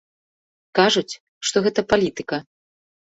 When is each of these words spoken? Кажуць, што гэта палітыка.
Кажуць, 0.79 1.19
што 1.49 1.57
гэта 1.67 1.85
палітыка. 1.93 2.43